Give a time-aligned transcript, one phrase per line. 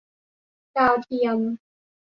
[0.75, 1.37] ดาวเทียม